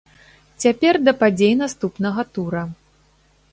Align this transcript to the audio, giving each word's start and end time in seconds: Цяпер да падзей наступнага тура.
Цяпер 0.63 0.99
да 1.09 1.13
падзей 1.19 1.53
наступнага 1.63 2.21
тура. 2.37 2.63